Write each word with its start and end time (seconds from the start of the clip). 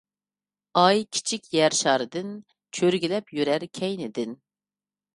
ئاي 0.81 1.03
كىچىك 1.17 1.51
يەر 1.57 1.77
شارىدىن، 1.81 2.33
چۆرگۈلەپ 2.81 3.33
يۈرەر 3.41 3.71
كەينىدىن. 3.81 4.39